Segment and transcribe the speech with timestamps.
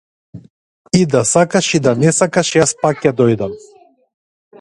[0.99, 3.55] И да сакаш и да не сакаш јас пак ќе дојдам.